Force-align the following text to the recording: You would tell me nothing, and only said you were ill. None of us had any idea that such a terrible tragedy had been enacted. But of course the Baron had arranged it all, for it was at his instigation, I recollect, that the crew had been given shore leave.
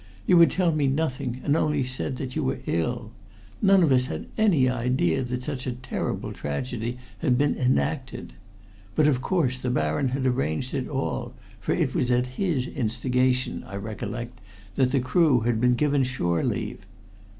You 0.25 0.35
would 0.37 0.49
tell 0.49 0.71
me 0.71 0.87
nothing, 0.87 1.41
and 1.43 1.55
only 1.55 1.83
said 1.83 2.19
you 2.35 2.43
were 2.43 2.57
ill. 2.65 3.11
None 3.61 3.83
of 3.83 3.91
us 3.91 4.07
had 4.07 4.25
any 4.35 4.67
idea 4.67 5.21
that 5.21 5.43
such 5.43 5.67
a 5.67 5.73
terrible 5.73 6.33
tragedy 6.33 6.97
had 7.19 7.37
been 7.37 7.53
enacted. 7.55 8.33
But 8.95 9.05
of 9.07 9.21
course 9.21 9.59
the 9.59 9.69
Baron 9.69 10.09
had 10.09 10.25
arranged 10.25 10.73
it 10.73 10.87
all, 10.87 11.35
for 11.59 11.73
it 11.73 11.93
was 11.93 12.09
at 12.09 12.25
his 12.41 12.65
instigation, 12.65 13.63
I 13.63 13.75
recollect, 13.75 14.41
that 14.73 14.91
the 14.91 14.99
crew 15.01 15.41
had 15.41 15.61
been 15.61 15.75
given 15.75 16.03
shore 16.03 16.43
leave. 16.43 16.79